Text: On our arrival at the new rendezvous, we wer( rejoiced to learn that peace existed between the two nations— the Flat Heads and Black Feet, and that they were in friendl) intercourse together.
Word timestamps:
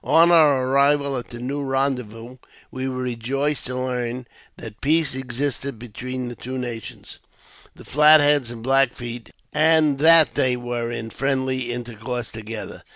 On 0.03 0.31
our 0.31 0.63
arrival 0.65 1.15
at 1.15 1.29
the 1.29 1.37
new 1.37 1.61
rendezvous, 1.61 2.37
we 2.71 2.89
wer( 2.89 3.03
rejoiced 3.03 3.67
to 3.67 3.75
learn 3.75 4.25
that 4.57 4.81
peace 4.81 5.13
existed 5.13 5.77
between 5.77 6.27
the 6.27 6.35
two 6.35 6.57
nations— 6.57 7.19
the 7.75 7.85
Flat 7.85 8.19
Heads 8.19 8.49
and 8.49 8.63
Black 8.63 8.93
Feet, 8.95 9.29
and 9.53 9.99
that 9.99 10.33
they 10.33 10.57
were 10.57 10.89
in 10.91 11.11
friendl) 11.11 11.53
intercourse 11.67 12.31
together. 12.31 12.81